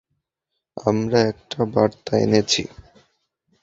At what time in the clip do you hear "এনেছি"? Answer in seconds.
2.17-2.63